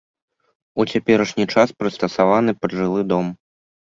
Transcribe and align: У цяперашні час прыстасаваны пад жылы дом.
У 0.83 0.85
цяперашні 0.93 1.45
час 1.55 1.73
прыстасаваны 1.81 2.51
пад 2.65 2.71
жылы 2.81 3.01
дом. 3.15 3.33